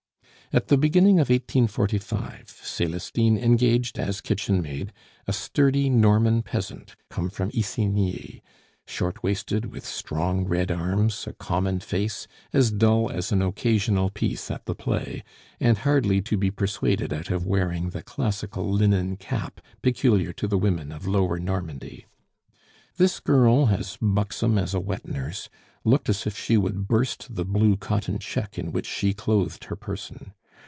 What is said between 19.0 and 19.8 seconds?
cap